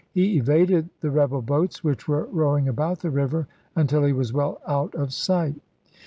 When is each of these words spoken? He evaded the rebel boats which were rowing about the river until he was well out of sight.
He 0.15 0.37
evaded 0.39 0.89
the 1.01 1.11
rebel 1.11 1.43
boats 1.43 1.83
which 1.83 2.07
were 2.07 2.25
rowing 2.31 2.67
about 2.67 3.01
the 3.01 3.11
river 3.11 3.47
until 3.75 4.03
he 4.03 4.13
was 4.13 4.33
well 4.33 4.59
out 4.65 4.95
of 4.95 5.13
sight. 5.13 5.61